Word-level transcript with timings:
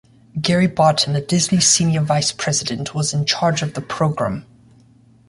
Gary 0.41 0.65
Barton, 0.65 1.15
a 1.15 1.21
Disney 1.23 1.59
senior 1.59 2.01
vice 2.01 2.31
president, 2.31 2.95
was 2.95 3.13
in 3.13 3.23
charge 3.23 3.61
of 3.61 3.75
the 3.75 3.81
program. 3.81 4.47